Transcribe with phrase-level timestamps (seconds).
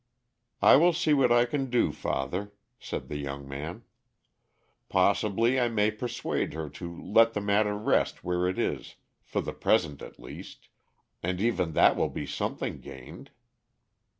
[0.63, 3.83] "I will see what I can do, father," said the young man.
[4.89, 9.53] "Possibly I may persuade her to let the matter rest where it is, for the
[9.53, 10.69] present at least,
[11.21, 13.29] and even that will be something gained."